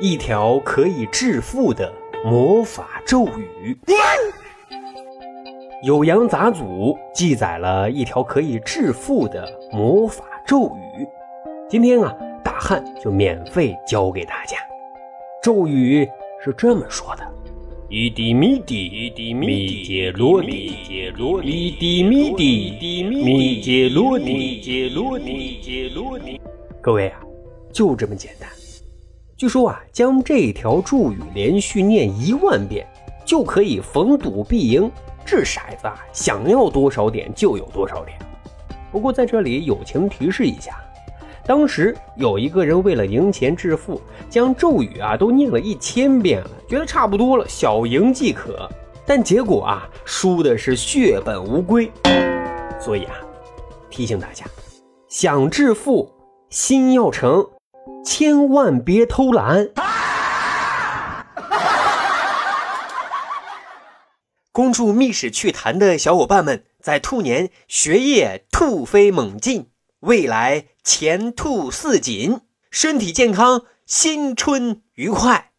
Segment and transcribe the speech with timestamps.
[0.00, 1.92] 一条可以致富的
[2.24, 3.76] 魔法咒语。
[5.86, 10.66] 《酉阳杂俎》记载了一条可以致富的魔法咒
[10.96, 11.06] 语。
[11.68, 14.56] 今天啊，大汉就免费教给大家。
[15.42, 16.08] 咒语
[16.42, 17.22] 是这么说的：
[17.88, 20.74] 一滴米滴，米揭落地，
[21.42, 26.40] 一滴米滴，米揭落地，米揭落地。
[26.80, 27.20] 各位啊，
[27.72, 28.48] 就这么简单。
[29.36, 32.86] 据说啊，将这条咒语连续念一万遍，
[33.24, 34.90] 就可以逢赌必赢。
[35.26, 38.16] 掷骰子啊，想要多少点就有多少点。
[38.92, 40.78] 不过在这里友情提示一下，
[41.44, 44.00] 当时有一个人为了赢钱致富，
[44.30, 48.70] 将咒语啊都念了一千遍了，觉得差不多了，小赢即可。
[49.04, 51.90] 但结果啊，输的是血本无归。
[52.78, 53.16] 所以啊，
[53.90, 54.46] 提醒大家，
[55.08, 56.08] 想致富，
[56.50, 57.44] 心要诚。
[58.04, 59.70] 千万别偷懒！
[64.52, 75.53] 恭祝密室趣谈的小伙伴们在兔年学业突飞猛进，未来前途似锦，身体健康，新春愉快。